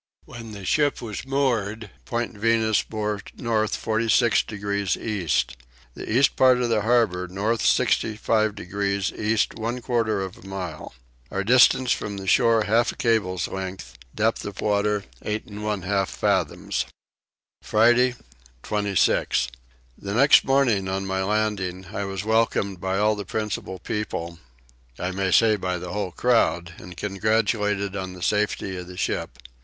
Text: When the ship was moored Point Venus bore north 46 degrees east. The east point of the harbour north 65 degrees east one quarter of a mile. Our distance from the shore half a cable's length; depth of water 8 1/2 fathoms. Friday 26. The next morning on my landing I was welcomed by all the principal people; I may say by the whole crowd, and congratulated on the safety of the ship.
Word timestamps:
When 0.25 0.53
the 0.53 0.65
ship 0.65 0.99
was 0.99 1.27
moored 1.27 1.91
Point 2.05 2.35
Venus 2.35 2.81
bore 2.81 3.21
north 3.37 3.75
46 3.75 4.41
degrees 4.41 4.97
east. 4.97 5.55
The 5.93 6.11
east 6.11 6.35
point 6.35 6.59
of 6.63 6.69
the 6.69 6.81
harbour 6.81 7.27
north 7.27 7.63
65 7.63 8.55
degrees 8.55 9.11
east 9.15 9.53
one 9.53 9.79
quarter 9.79 10.19
of 10.23 10.39
a 10.39 10.47
mile. 10.47 10.95
Our 11.29 11.43
distance 11.43 11.91
from 11.91 12.17
the 12.17 12.25
shore 12.25 12.63
half 12.63 12.91
a 12.91 12.95
cable's 12.95 13.47
length; 13.47 13.95
depth 14.15 14.43
of 14.43 14.59
water 14.59 15.03
8 15.21 15.45
1/2 15.45 16.07
fathoms. 16.07 16.85
Friday 17.61 18.15
26. 18.63 19.49
The 19.99 20.15
next 20.15 20.43
morning 20.43 20.87
on 20.87 21.05
my 21.05 21.21
landing 21.21 21.85
I 21.93 22.05
was 22.05 22.25
welcomed 22.25 22.79
by 22.81 22.97
all 22.97 23.13
the 23.15 23.23
principal 23.23 23.77
people; 23.77 24.39
I 24.97 25.11
may 25.11 25.29
say 25.31 25.57
by 25.57 25.77
the 25.77 25.93
whole 25.93 26.11
crowd, 26.11 26.73
and 26.79 26.97
congratulated 26.97 27.95
on 27.95 28.13
the 28.13 28.23
safety 28.23 28.75
of 28.77 28.87
the 28.87 28.97
ship. 28.97 29.37